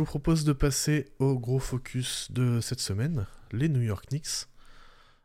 [0.00, 4.48] Vous propose de passer au gros focus de cette semaine, les New York Knicks.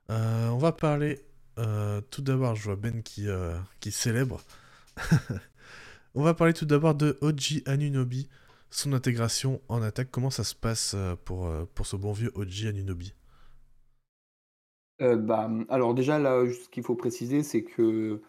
[0.10, 1.22] Euh, on va parler
[1.58, 4.42] euh, tout d'abord, je vois Ben qui, euh, qui célèbre.
[6.14, 8.28] on va parler tout d'abord de Oji Anunobi,
[8.70, 10.10] son intégration en attaque.
[10.12, 13.14] Comment ça se passe pour, pour ce bon vieux Oji Anunobi
[15.00, 18.22] bah, Alors déjà, là, ce qu'il faut préciser, c'est que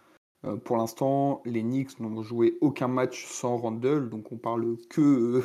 [0.64, 5.42] pour l'instant, les Knicks n'ont joué aucun match sans Randall, donc on parle que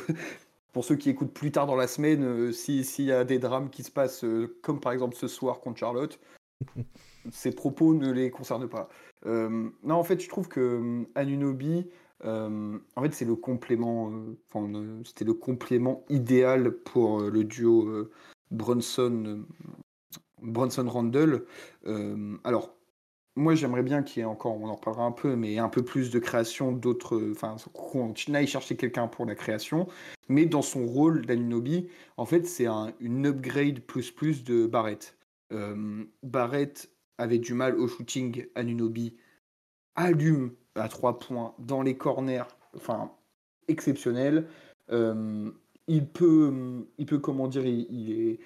[0.72, 3.70] pour ceux qui écoutent plus tard dans la semaine, euh, s'il y a des drames
[3.70, 6.18] qui se passent, euh, comme par exemple ce soir contre Charlotte,
[7.30, 8.88] ces propos ne les concernent pas.
[9.26, 11.88] Euh, non, en fait, je trouve que Anunobi,
[12.24, 14.12] en fait, c'est le complément,
[15.04, 18.08] c'était le complément idéal pour le duo
[18.52, 19.44] Brunson,
[20.40, 21.44] Brunson Randall.
[22.44, 22.76] alors,
[23.34, 25.82] moi, j'aimerais bien qu'il y ait encore, on en reparlera un peu, mais un peu
[25.82, 27.20] plus de création d'autres.
[27.30, 29.88] Enfin, qu'on aille chercher quelqu'un pour la création.
[30.28, 35.16] Mais dans son rôle d'Anunobi, en fait, c'est un, une upgrade plus plus de Barrett.
[35.52, 38.46] Euh, Barrett avait du mal au shooting.
[38.54, 39.16] Anunobi
[39.94, 42.44] allume à trois points dans les corners.
[42.76, 43.12] Enfin,
[43.68, 44.46] exceptionnel.
[44.90, 45.50] Euh,
[45.88, 48.40] il peut, il peut, comment dire, il est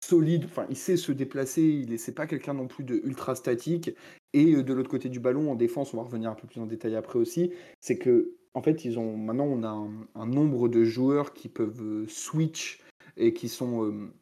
[0.00, 3.90] solide, enfin il sait se déplacer, il c'est pas quelqu'un non plus de ultra statique.
[4.32, 6.60] Et euh, de l'autre côté du ballon, en défense, on va revenir un peu plus
[6.60, 10.68] en détail après aussi, c'est que en fait ils ont maintenant on a un, nombre
[10.68, 12.80] de joueurs qui peuvent euh, switch
[13.16, 14.12] et qui sont euh,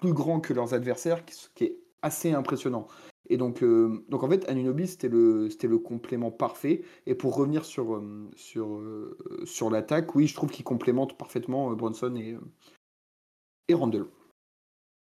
[0.00, 2.86] plus grands que leurs adversaires, qui, est assez impressionnant.
[3.30, 6.82] Et donc, en fait, Anunobi, c'était le, le complément parfait.
[7.06, 8.02] Et pour revenir sur
[9.70, 12.36] l'attaque, oui, je trouve qu'il complémente parfaitement Bronson et,
[13.68, 14.04] et Randall.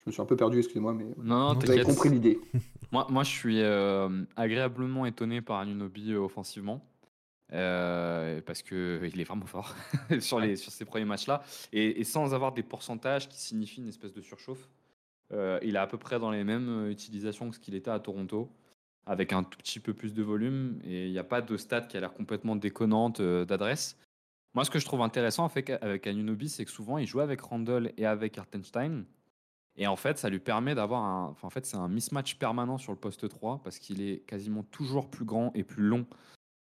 [0.03, 2.39] Je me suis un peu perdu, excusez-moi, mais non, vous avez compris l'idée.
[2.91, 6.83] moi, moi, je suis euh, agréablement étonné par Anunobi euh, offensivement.
[7.53, 9.75] Euh, parce qu'il est vraiment fort
[10.21, 11.43] sur, les, sur ces premiers matchs-là.
[11.73, 14.70] Et, sans avoir des pourcentages qui signifient une espèce de surchauffe.
[15.31, 18.49] il est à peu près dans les mêmes utilisations que ce qu'il était à Toronto,
[19.05, 20.80] avec un tout petit peu plus de volume.
[20.86, 23.97] Et il n'y a pas de stat qui a l'air complètement déconnante d'adresse.
[24.55, 27.92] Moi, ce que je trouve intéressant avec Anunobi, c'est que souvent, il joue avec Randall
[27.97, 29.03] et avec Artenstein.
[29.77, 31.36] Et en fait, ça lui permet d'avoir un.
[31.42, 35.09] En fait, c'est un mismatch permanent sur le poste 3 parce qu'il est quasiment toujours
[35.09, 36.05] plus grand et plus long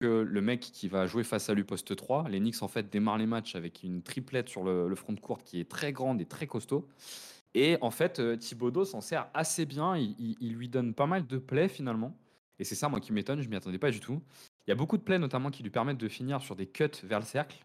[0.01, 2.29] que le mec qui va jouer face à lui poste 3.
[2.29, 5.45] Les Knicks, en fait, démarrent les matchs avec une triplette sur le, front de courte
[5.45, 6.89] qui est très grande et très costaud.
[7.55, 9.97] Et en fait, euh, Thibodeau s'en sert assez bien.
[9.97, 12.17] Il, il, lui donne pas mal de plays finalement.
[12.61, 13.41] Et c'est ça, moi, qui m'étonne.
[13.43, 14.23] Je m'y attendais pas du tout.
[14.67, 16.85] Il y a beaucoup de plays, notamment, qui lui permettent de finir sur des cuts
[17.03, 17.59] vers le cercle.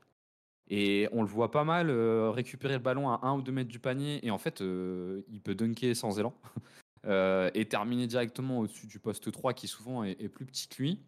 [0.70, 3.70] Et on le voit pas mal euh, récupérer le ballon à 1 ou 2 mètres
[3.70, 4.26] du panier.
[4.26, 6.34] Et en fait, euh, il peut dunker sans élan.
[7.08, 11.00] Euh, et terminer directement au-dessus du poste 3 qui souvent est, plus petit que lui.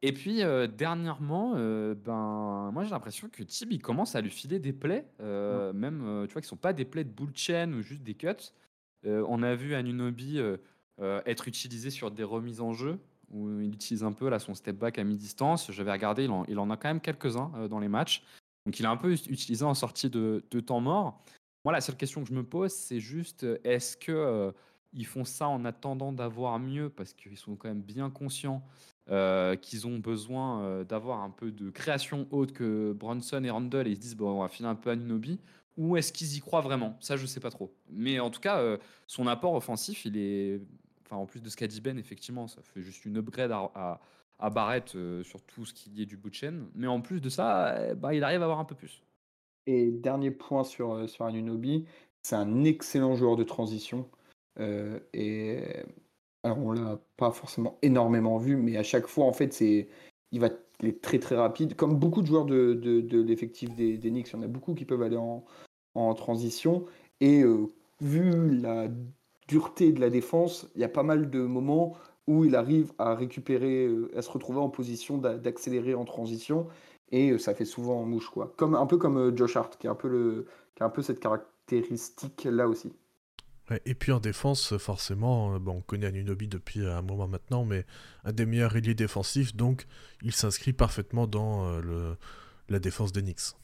[0.00, 0.42] Et puis
[0.78, 6.24] dernièrement, ben moi j'ai l'impression que Tib il commence à lui filer des plays, même
[6.28, 8.28] tu vois qui sont pas des plays de bull chain ou juste des cuts.
[9.04, 10.38] on a vu Anunobi
[11.00, 13.00] être utilisé sur des remises en jeu
[13.32, 15.72] où il utilise un peu là son step back à mi-distance.
[15.72, 18.22] J'avais regardé, il en, il en, a quand même quelques-uns dans les matchs.
[18.66, 21.22] Donc il a un peu utilisé en sortie de, temps mort.
[21.64, 24.52] Moi, la seule question que je me pose, c'est juste est-ce que euh,
[25.04, 26.88] font ça en attendant d'avoir mieux?
[26.88, 28.62] Parce qu'ils sont quand même bien conscients
[29.10, 33.86] euh, qu'ils ont besoin euh, d'avoir un peu de création haute que Bronson et Randall
[33.86, 35.40] et ils se disent bon on va filer un peu à Nunobi
[35.76, 36.96] ou est-ce qu'ils y croient vraiment?
[37.00, 37.74] Ça je sais pas trop.
[37.90, 40.58] Mais en tout cas son apport offensif il est
[41.04, 44.00] enfin en plus de ce qu'a dit Ben effectivement ça fait juste une upgrade à
[44.38, 46.68] Barrett euh, sur tout ce qui est du bout de chaîne.
[46.74, 49.02] Mais en plus de ça, eh, bah, il arrive à avoir un peu plus.
[49.66, 51.86] Et dernier point sur, euh, sur Anunobi,
[52.22, 54.08] c'est un excellent joueur de transition.
[54.60, 55.62] Euh, et
[56.42, 59.88] alors on l'a pas forcément énormément vu, mais à chaque fois, en fait, c'est
[60.32, 60.50] il va
[60.80, 61.76] il est très très rapide.
[61.76, 64.74] Comme beaucoup de joueurs de, de, l'effectif des, des Knicks, il y en a beaucoup
[64.74, 65.44] qui peuvent aller en,
[65.94, 66.84] en transition.
[67.20, 67.44] Et
[68.00, 68.88] vu la
[69.48, 71.96] dureté de la défense, il y a pas mal de moments
[72.26, 76.68] où il arrive à récupérer, euh, à se retrouver en position d'accélérer en transition,
[77.10, 78.54] et euh, ça fait souvent en mouche, quoi.
[78.56, 80.46] Comme, un peu comme euh, Josh Hart, qui a un peu,
[81.02, 82.92] cette caractéristique-là aussi.
[83.84, 87.84] et puis en défense, forcément, bon, on connaît Anunobi depuis un moment maintenant, mais
[88.24, 89.86] un des meilleurs ailiers défensifs, donc
[90.22, 91.80] il s'inscrit parfaitement dans
[92.68, 93.54] la défense Knicks.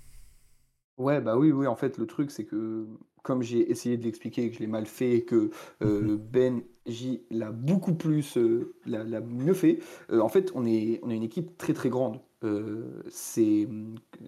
[1.00, 2.86] Ouais, bah oui, oui, en fait, le truc, c'est que
[3.22, 5.50] comme j'ai essayé de l'expliquer et que je l'ai mal fait et que
[5.82, 9.78] euh, Ben J l'a beaucoup plus, euh, l'a, mieux fait,
[10.12, 12.20] euh, en fait, on est, on est une équipe très très grande.
[13.08, 13.66] c'est,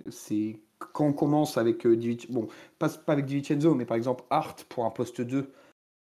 [0.09, 1.87] c'est quand on commence avec
[2.31, 2.49] bon,
[2.79, 5.53] pas, pas avec DiVincenzo, mais par exemple Art pour un poste 2,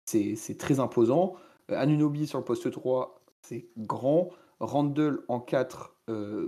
[0.05, 1.35] c'est, c'est très imposant.
[1.69, 4.31] Anunobi sur le poste 3, c'est grand.
[4.61, 5.97] Randall en 4,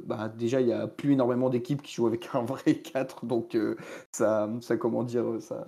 [0.05, 3.56] bah, déjà il n'y a plus énormément d'équipes qui jouent avec un vrai 4, donc
[4.11, 5.67] ça, ça, comment dire, ça,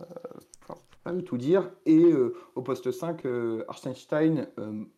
[1.05, 1.70] ça veut tout dire.
[1.87, 2.12] Et
[2.55, 3.25] au poste 5,
[3.69, 4.46] Arstenstein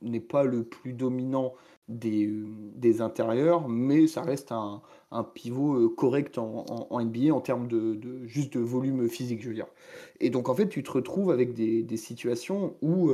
[0.03, 1.55] n'est pas le plus dominant
[1.89, 2.29] des,
[2.75, 4.83] des intérieurs, mais ça reste un,
[5.13, 9.49] un pivot correct en, en, NBA en termes de, de, juste de volume physique, je
[9.49, 9.69] veux dire.
[10.21, 13.11] Et donc en fait, tu te retrouves avec des, des situations où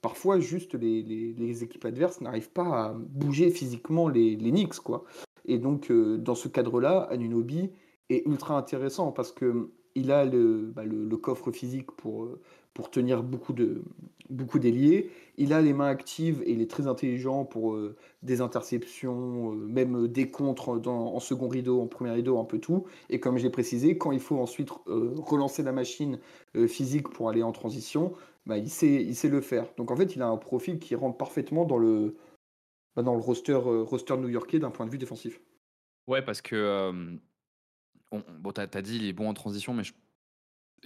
[0.00, 5.04] parfois juste les, les, équipes adverses n'arrivent pas à bouger physiquement les, les Knicks, quoi.
[5.44, 7.70] Et donc dans ce cadre-là, Anunobi
[8.10, 12.28] est ultra intéressant parce que il a le, bah, le, le, coffre physique pour,
[12.74, 13.82] pour tenir beaucoup de
[14.30, 15.10] beaucoup d'ailiers.
[15.36, 19.54] Il a les mains actives et il est très intelligent pour euh, des interceptions, euh,
[19.54, 22.84] même des contres dans, en second rideau, en premier rideau, un peu tout.
[23.08, 26.18] Et comme j'ai précisé, quand il faut ensuite euh, relancer la machine
[26.66, 28.12] physique pour aller en transition,
[28.48, 29.66] bah, il, sait, il sait le faire.
[29.76, 32.16] Donc en fait, il a un profil qui rentre parfaitement dans le,
[32.96, 35.40] bah, dans le roster, roster new-yorkais d'un point de vue défensif.
[36.08, 37.18] Ouais, parce que
[38.10, 39.92] bon, tu as, dit il est bon en transition, mais je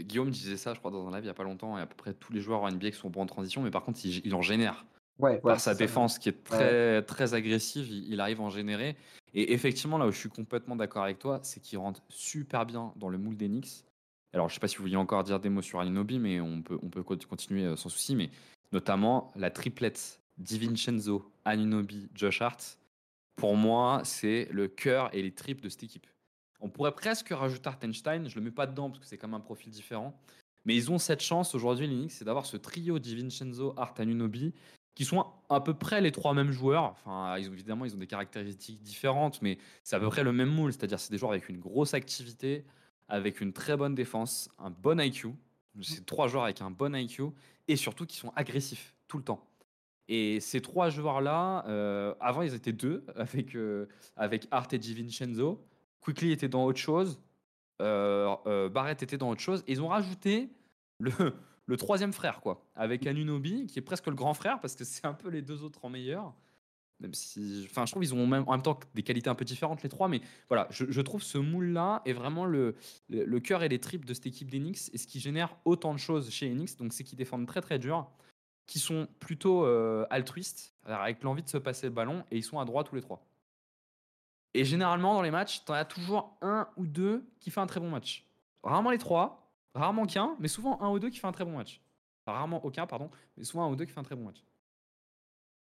[0.01, 1.87] Guillaume disait ça, je crois, dans un live il n'y a pas longtemps, et à
[1.87, 4.01] peu près tous les joueurs en NBA qui sont bons en transition, mais par contre,
[4.05, 4.87] il, en génère.
[5.19, 8.97] Ouais, par sa défense qui est très, très agressive, il, arrive à en générer.
[9.35, 12.93] Et effectivement, là où je suis complètement d'accord avec toi, c'est qu'il rentre super bien
[12.97, 13.85] dans le moule d'Enix.
[14.33, 16.41] Alors, je ne sais pas si vous vouliez encore dire des mots sur Alinobi, mais
[16.41, 18.17] on peut, on peut continuer euh, sans souci.
[18.17, 18.31] Mais
[18.73, 22.79] notamment, la triplette DiVincenzo, Aninobi, Josh Hart,
[23.37, 26.07] pour moi, c'est le cœur et les tripes de cette équipe.
[26.61, 29.41] On pourrait presque rajouter Artenstein, je le mets pas dedans parce que c'est comme un
[29.41, 30.17] profil différent.
[30.65, 34.55] Mais ils ont cette chance aujourd'hui, Linux, c'est d'avoir ce trio Vincenzo, Art Anunobi,
[34.95, 36.85] qui sont à peu près les trois mêmes joueurs.
[36.85, 40.33] Enfin, ils ont, évidemment, ils ont des caractéristiques différentes, mais c'est à peu près le
[40.33, 40.73] même moule.
[40.73, 42.65] C'est-à-dire, c'est des joueurs avec une grosse activité,
[43.13, 45.35] avec une très bonne défense, un bon IQ.
[45.83, 47.25] C'est trois joueurs avec un bon IQ
[47.69, 49.47] et surtout qui sont agressifs tout le temps.
[50.09, 53.87] Et ces trois joueurs-là, euh, avant, ils étaient deux avec, euh,
[54.17, 55.63] avec Art et Vincenzo.
[56.01, 57.21] Quickly était dans autre chose.
[57.83, 59.63] Euh, euh, Barrett était dans autre chose.
[59.67, 60.49] Et ils ont rajouté
[60.99, 61.13] le,
[61.67, 65.05] le troisième frère, quoi, avec Anunobi, qui est presque le grand frère, parce que c'est
[65.05, 66.33] un peu les deux autres en meilleur.
[67.03, 69.83] Même si, enfin, je trouve qu'ils ont en même temps des qualités un peu différentes
[69.83, 72.77] les trois, mais voilà, je, trouve ce moule-là est vraiment le,
[73.41, 76.31] cœur et les tripes de cette équipe d'Enix et ce qui génère autant de choses
[76.31, 76.77] chez Enix.
[76.77, 78.09] Donc, c'est qu'ils défendent très très dur,
[78.67, 82.61] qui sont plutôt euh, altruistes, avec l'envie de se passer le ballon, et ils sont
[82.61, 83.27] à droite tous les trois.
[84.55, 87.67] Et généralement, dans les matchs, tu en as toujours un ou deux qui fait un
[87.67, 88.25] très bon match.
[88.63, 91.57] Rarement les trois, rarement qu'un, mais souvent un ou deux qui fait un très bon
[91.57, 91.81] match.
[92.27, 94.45] rarement aucun, pardon, mais souvent un ou deux qui fait un très bon match.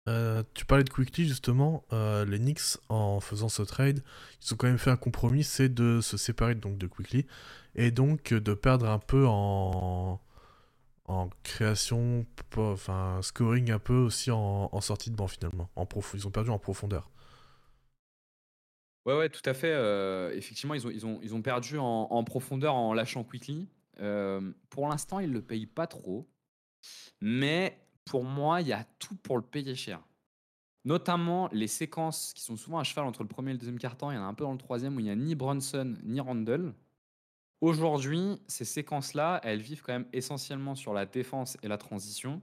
[0.08, 4.04] Euh, tu parlais de Quickly justement, euh, les Knicks en faisant ce trade,
[4.42, 7.26] ils ont quand même fait un compromis, c'est de se séparer donc de Quickly
[7.74, 10.22] et donc de perdre un peu en,
[11.08, 12.26] en création,
[12.58, 15.70] enfin scoring un peu aussi en, sortie de banc finalement.
[15.76, 17.10] En Ils ont perdu en profondeur.
[19.06, 19.72] Ouais, ouais, tout à fait.
[19.72, 23.70] Euh, effectivement, ils ont, ils, ont, ils ont perdu en, profondeur en lâchant Quickly.
[24.00, 26.28] Euh, pour l'instant, ils ne le payent pas trop.
[27.22, 30.00] Mais pour moi, il y a tout pour le payer cher.
[30.86, 34.12] Notamment les séquences qui sont souvent à cheval entre le premier et le deuxième quart-temps.
[34.12, 35.96] Il y en a un peu dans le troisième où il n'y a ni Bronson
[36.04, 36.74] ni Randall.
[37.62, 42.42] Aujourd'hui, ces séquences-là, elles vivent quand même essentiellement sur la défense et la transition.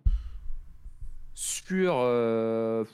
[1.34, 2.84] Sur euh,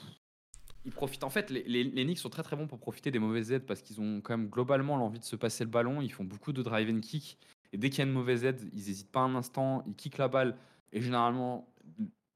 [0.85, 1.23] ils profitent.
[1.23, 3.81] En fait, les, les, Knicks sont très très bons pour profiter des mauvaises aides parce
[3.81, 6.01] qu'ils ont quand même globalement l'envie de se passer le ballon.
[6.01, 7.37] Ils font beaucoup de drive and kick.
[7.73, 9.83] Et dès qu'il y a une mauvaise aide, ils n'hésitent pas un instant.
[9.87, 10.55] Ils kickent la balle.
[10.91, 11.67] Et généralement,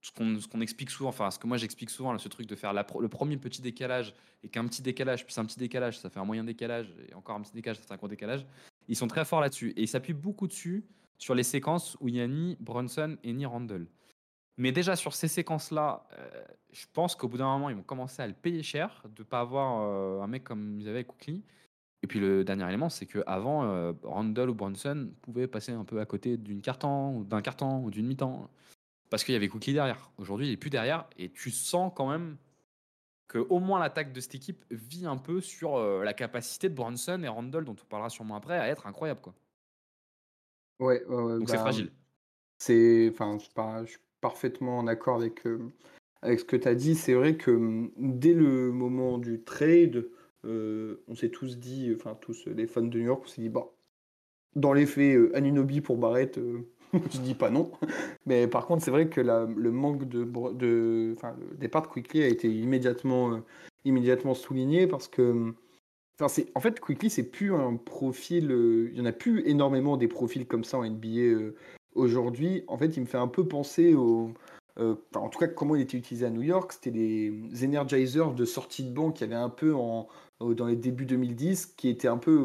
[0.03, 3.07] ce qu'on explique souvent, enfin ce que moi j'explique souvent, ce truc de faire le
[3.07, 6.43] premier petit décalage et qu'un petit décalage, puis un petit décalage, ça fait un moyen
[6.43, 8.45] décalage, et encore un petit décalage, ça fait un gros décalage.
[8.89, 9.69] Ils sont très forts là-dessus.
[9.72, 10.83] Et ils s'appuient beaucoup dessus
[11.17, 13.88] sur les séquences où il n'y a ni Brunson et ni Randall.
[14.57, 16.43] Mais déjà sur ces séquences-là, euh,
[16.74, 19.25] je pense qu'au bout d'un moment, ils vont commencer à le payer cher de ne
[19.25, 21.43] pas avoir euh, un mec comme ils avaient avec Cookly.
[22.03, 26.01] Et puis le dernier élément, c'est qu'avant, euh, Randall ou Bronson pouvaient passer un peu
[26.01, 28.50] à côté d'une carton, d'un carton, ou d'une mi-temps,
[29.13, 30.10] parce qu'il y avait Cookie derrière.
[30.17, 32.36] Aujourd'hui, il n'est plus derrière, et tu sens quand même
[33.27, 37.22] que au moins l'attaque de cette équipe vit un peu sur la capacité de Bronson
[37.22, 39.22] et Randall, dont on parlera sûrement après, à être incroyable.
[39.22, 39.36] Quoi.
[40.79, 41.91] Ouais, Donc c'est bah, fragile.
[42.58, 45.60] C'est, enfin, je, suis parfaitement en accord avec, euh,
[46.24, 46.96] avec ce que tu as dit.
[46.96, 50.10] C'est vrai que mm, dès le moment du trade,
[50.43, 53.50] euh, on s'est tous dit, enfin tous les fans de New York, on s'est dit,
[53.50, 53.70] bah,
[54.55, 56.39] dans les faits, euh, Anunobi pour Barrett,
[57.12, 57.72] je dis pas non.
[58.26, 60.20] Mais par contre, c'est vrai que le manque de,
[60.60, 61.16] le
[61.58, 63.42] départ de Quickly a été immédiatement,
[63.86, 65.54] immédiatement souligné parce que
[66.22, 68.46] en fait, Quickly, c'est plus un profil.
[68.92, 71.52] il y en a plus énormément des profils comme ça en NBA
[71.96, 74.34] aujourd'hui, en fait, il me fait un peu penser au,
[74.80, 78.46] euh, en tout cas, comment il était utilisé à New York, c'était des energizers de
[78.46, 80.08] sortie de banc qui avaient un peu en,
[80.40, 82.38] dans les débuts 2010, qui étaient un peu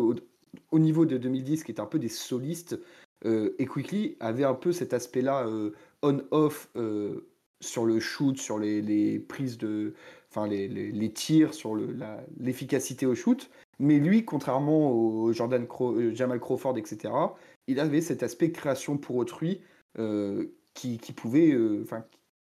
[0.70, 2.78] au, niveau de 2010, qui étaient un peu des solistes.
[3.24, 5.72] Euh, et Quickly avait un peu cet aspect-là euh,
[6.02, 6.68] on-off
[7.60, 9.94] sur le shoot, sur les, prises de.
[10.30, 11.76] Enfin, les, tirs, sur
[12.38, 13.50] l'efficacité au shoot.
[13.80, 15.66] Mais lui, contrairement au Jordan
[16.12, 17.12] Jamal Crawford, etc.,
[17.66, 19.60] il avait cet aspect création pour autrui
[20.74, 21.56] qui, qui, pouvait.
[21.82, 22.04] Enfin,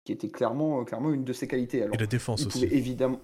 [0.03, 1.83] qui était clairement, clairement une de ses qualités.
[1.83, 2.65] Alors, et la défense aussi.
[2.65, 3.21] Évidemment.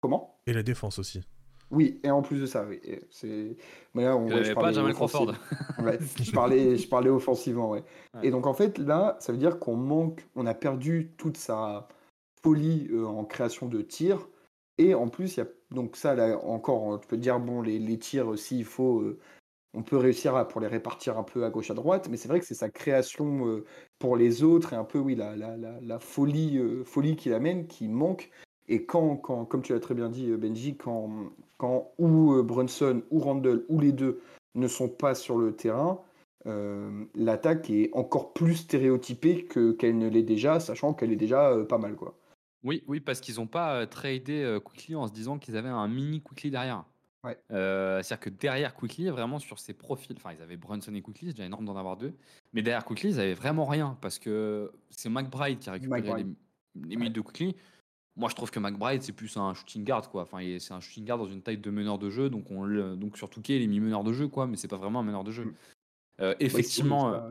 [0.00, 0.38] Comment?
[0.46, 1.22] Et la défense aussi.
[1.70, 2.80] Oui, et en plus de ça, oui.
[3.10, 3.56] C'est...
[3.94, 5.34] Mais là, on, ouais, pas Jamal Crawford.
[5.78, 7.84] je, parlais, je parlais offensivement, ouais.
[8.22, 11.88] Et donc, en fait, là, ça veut dire qu'on manque, on a perdu toute sa
[12.42, 14.28] folie euh, en création de tirs.
[14.78, 17.78] Et en plus, il y a donc ça, là, encore, tu peux dire, bon, les,
[17.78, 19.18] les tirs, aussi, il faut euh,
[19.76, 22.28] on peut réussir à, pour les répartir un peu à gauche à droite, mais c'est
[22.28, 23.64] vrai que c'est sa création euh,
[23.98, 27.86] pour les autres et un peu oui la, la, folie, euh, folie qu'il amène qui
[27.86, 28.30] manque.
[28.68, 31.10] Et quand, quand comme tu l'as très bien dit euh, Benji, quand,
[31.56, 34.20] quand ou Brunson ou Randall ou les deux
[34.54, 36.00] ne sont pas sur le terrain,
[37.16, 41.78] l'attaque est encore plus stéréotypée que qu'elle ne l'est déjà, sachant qu'elle est déjà pas
[41.78, 42.14] mal quoi.
[42.62, 46.20] Oui, oui, parce qu'ils n'ont pas tradé Quickly en se disant qu'ils avaient un mini
[46.20, 46.84] Quickly derrière.
[47.50, 51.28] Euh, c'est-à-dire que derrière Quickly, vraiment sur ses profils, enfin ils avaient Brunson et Quickly,
[51.28, 52.14] c'est déjà énorme d'en avoir deux,
[52.52, 56.24] mais derrière Quickly, ils avaient vraiment rien parce que c'est McBride qui a récupéré
[56.74, 57.56] les, minutes de Quickly.
[58.16, 60.22] Moi, je trouve que McBride, c'est plus un shooting guard, quoi.
[60.22, 63.18] Enfin, c'est un shooting guard dans une taille de meneur de jeu, donc, on, donc
[63.18, 65.24] sur Touquet, il est mis meneur de jeu, quoi, mais c'est pas vraiment un meneur
[65.24, 65.54] de jeu.
[66.20, 67.30] Euh, effectivement, euh,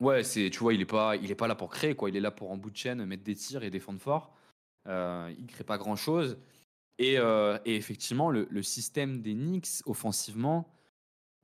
[0.00, 2.08] ouais, c'est, tu vois, il est pas, il est pas là pour créer, quoi.
[2.08, 4.32] Il est là pour en bout de chaîne mettre des tirs et défendre fort.
[4.86, 6.38] il crée pas grand chose.
[7.00, 10.72] Euh, et, effectivement, le, système des Knicks offensivement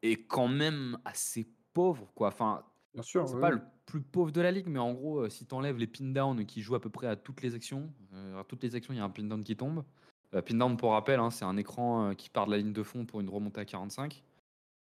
[0.03, 2.11] est quand même assez pauvre.
[2.15, 2.29] Quoi.
[2.29, 3.29] Enfin, Bien sûr.
[3.29, 5.79] C'est pas le plus pauvre de la ligue, mais en gros, euh, si tu enlèves
[5.79, 7.93] les pin down qui jouent à peu près à toutes les actions,
[8.39, 9.85] euh, toutes les actions, il y a un pin down qui tombe.
[10.33, 13.05] pin down, pour rappel, hein, c'est un écran qui part de la ligne de fond
[13.05, 14.23] pour une remontée à 45.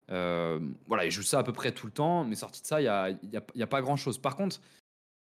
[0.07, 2.83] voilà, il joue ça à peu près tout le temps, mais sorti de ça, il
[2.83, 4.17] n'y a, y a, y a, pas grand chose.
[4.17, 4.59] Par contre,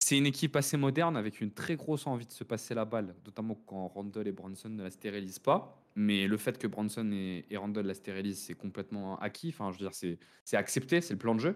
[0.07, 3.13] c'est une équipe assez moderne avec une très grosse envie de se passer la balle,
[3.25, 5.83] notamment quand Randall et Bronson ne la stérilisent pas.
[5.95, 9.49] Mais le fait que Bronson et, Randall la stérilisent, c'est complètement acquis.
[9.49, 11.55] Enfin, je veux dire, c'est accepté, c'est le plan de jeu.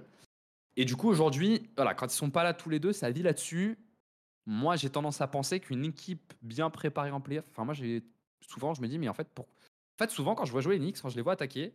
[0.75, 3.21] Et du coup, aujourd'hui, voilà, quand ils sont pas là tous les deux, ça dit
[3.23, 3.77] là-dessus.
[4.45, 8.03] Moi, j'ai tendance à penser qu'une équipe bien préparée en playoff, enfin, moi, j'ai
[8.41, 9.45] souvent, je me dis, mais en fait, pour...
[9.45, 11.73] en fait, souvent, quand je vois jouer les Knicks, quand je les vois attaquer,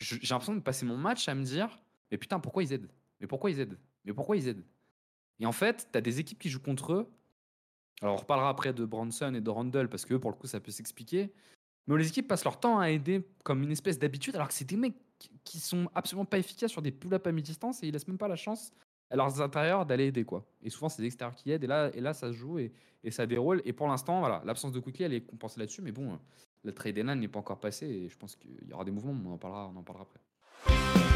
[0.00, 1.78] j'ai l'impression de passer mon match à me dire,
[2.10, 2.90] mais putain, pourquoi ils aident?
[3.20, 3.78] Mais pourquoi ils aident?
[4.04, 4.64] Mais pourquoi ils aident?
[5.38, 7.10] Et en fait, tu as des équipes qui jouent contre eux.
[8.00, 10.60] Alors, on reparlera après de Bronson et de Randall parce que pour le coup, ça
[10.60, 11.32] peut s'expliquer.
[11.86, 14.64] Mais les équipes passent leur temps à aider comme une espèce d'habitude, alors que c'est
[14.64, 14.96] des mecs
[15.44, 18.28] qui sont absolument pas efficaces sur des pull-ups à mi-distance et ils laissent même pas
[18.28, 18.72] la chance
[19.12, 20.24] à leurs intérieurs d'aller aider.
[20.24, 20.44] quoi.
[20.62, 22.72] Et souvent, c'est les extérieurs qui aident et là, et là ça se joue et,
[23.10, 23.60] ça déroule.
[23.64, 25.82] Et pour l'instant, voilà, l'absence de Quickly, elle est compensée là-dessus.
[25.82, 26.18] Mais bon,
[26.64, 29.28] le trade n'est pas encore passé et je pense qu'il y aura des mouvements, mais
[29.28, 31.11] on en parlera, on en parlera après.